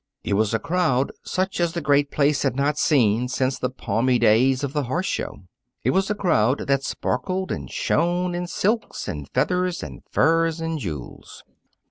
It 0.23 0.33
was 0.33 0.51
a 0.51 0.57
crowd 0.57 1.11
such 1.21 1.59
as 1.59 1.73
the 1.73 1.79
great 1.79 2.09
place 2.09 2.41
had 2.41 2.55
not 2.55 2.79
seen 2.79 3.27
since 3.27 3.59
the 3.59 3.69
palmy 3.69 4.17
days 4.17 4.63
of 4.63 4.73
the 4.73 4.85
horse 4.85 5.05
show. 5.05 5.43
It 5.83 5.91
was 5.91 6.09
a 6.09 6.15
crowd 6.15 6.65
that 6.65 6.83
sparkled 6.83 7.51
and 7.51 7.69
shone 7.69 8.33
in 8.33 8.47
silks 8.47 9.07
and 9.07 9.29
feathers 9.29 9.83
and 9.83 10.01
furs 10.09 10.59
and 10.59 10.79
jewels. 10.79 11.43